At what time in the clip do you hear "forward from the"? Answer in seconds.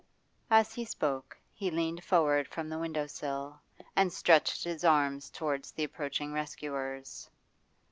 2.03-2.79